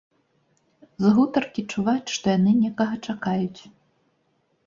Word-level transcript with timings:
З 1.05 1.11
гутаркі 1.17 1.65
чуваць, 1.75 2.13
што 2.15 2.25
яны 2.37 2.51
некага 2.63 2.95
чакаюць. 3.13 3.61